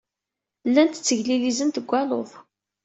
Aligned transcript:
Llant 0.69 0.93
tteglilizent 0.99 1.75
deg 1.79 1.85
waluḍ. 1.89 2.29